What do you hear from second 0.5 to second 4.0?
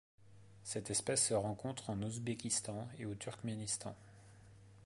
Cette espèce se rencontre en Ouzbékistan et au Turkménistan.